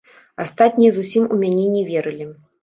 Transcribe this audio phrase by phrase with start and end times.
[0.45, 2.29] Астатнія зусім у мяне не верылі.